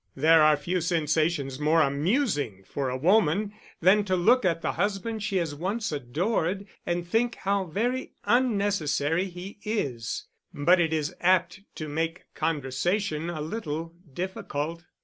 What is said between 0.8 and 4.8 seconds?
sensations more amusing for a woman than to look at the